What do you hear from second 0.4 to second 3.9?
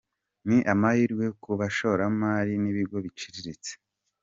Ni amahirwe ku bashoramari n’ibigo biciriritse.